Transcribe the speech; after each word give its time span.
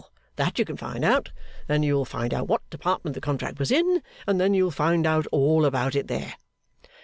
That 0.35 0.57
you 0.57 0.65
can 0.65 0.77
find 0.77 1.05
out. 1.05 1.31
Then 1.67 1.83
you'll 1.83 2.05
find 2.05 2.33
out 2.33 2.47
what 2.47 2.67
Department 2.71 3.13
the 3.13 3.21
contract 3.21 3.59
was 3.59 3.69
in, 3.71 4.01
and 4.25 4.41
then 4.41 4.55
you'll 4.55 4.71
find 4.71 5.05
out 5.05 5.27
all 5.31 5.63
about 5.63 5.93
it 5.93 6.07
there. 6.07 6.33